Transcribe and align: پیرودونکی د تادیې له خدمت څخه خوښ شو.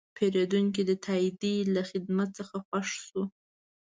پیرودونکی 0.15 0.81
د 0.89 0.91
تادیې 1.05 1.55
له 1.75 1.81
خدمت 1.89 2.29
څخه 2.39 2.55
خوښ 2.67 2.89
شو. 3.07 3.23